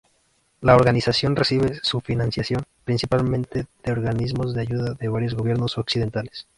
La 0.61 0.73
organización 0.75 1.35
recibe 1.35 1.79
su 1.83 2.01
financiación 2.01 2.63
principalmente 2.85 3.67
de 3.83 3.91
organismos 3.91 4.55
de 4.55 4.61
ayuda 4.61 4.93
de 4.95 5.07
varios 5.09 5.35
gobiernos 5.35 5.77
occidentales. 5.77 6.47